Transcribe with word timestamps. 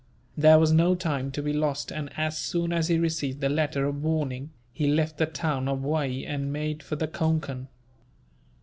There 0.35 0.57
was 0.57 0.71
no 0.71 0.95
time 0.95 1.29
to 1.29 1.43
be 1.43 1.53
lost 1.53 1.91
and, 1.91 2.09
as 2.17 2.35
soon 2.35 2.73
as 2.73 2.87
he 2.87 2.97
received 2.97 3.39
the 3.39 3.49
letter 3.49 3.85
of 3.85 4.01
warning, 4.03 4.49
he 4.73 4.87
left 4.87 5.19
the 5.19 5.27
town 5.27 5.67
of 5.67 5.83
Waee 5.83 6.25
and 6.25 6.51
made 6.51 6.81
for 6.81 6.95
the 6.95 7.07
Concan. 7.07 7.67